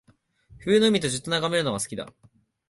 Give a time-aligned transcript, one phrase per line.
[0.57, 2.11] 冬の海をじっと眺めるのが好きだ